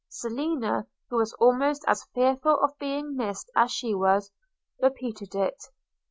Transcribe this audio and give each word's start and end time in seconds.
–Selina, 0.19 0.87
who 1.11 1.17
was 1.17 1.33
almost 1.33 1.83
as 1.85 2.05
fearful 2.15 2.59
of 2.63 2.71
being 2.79 3.15
missed 3.15 3.51
as 3.55 3.69
she 3.71 3.93
was, 3.93 4.31
repeated 4.81 5.35
it. 5.35 5.63